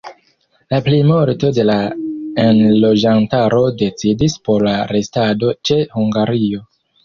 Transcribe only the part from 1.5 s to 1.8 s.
de la